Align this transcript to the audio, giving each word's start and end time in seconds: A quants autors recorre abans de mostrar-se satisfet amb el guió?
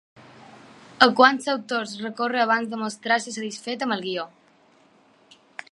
A 1.05 1.07
quants 1.19 1.49
autors 1.53 1.93
recorre 2.05 2.41
abans 2.45 2.73
de 2.73 2.81
mostrar-se 2.85 3.35
satisfet 3.37 3.87
amb 3.87 3.97
el 3.97 4.05
guió? 4.09 4.29